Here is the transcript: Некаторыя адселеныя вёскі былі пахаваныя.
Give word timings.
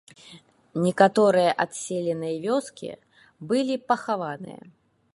Некаторыя 0.85 1.51
адселеныя 1.67 2.35
вёскі 2.49 2.91
былі 3.53 3.75
пахаваныя. 3.93 4.61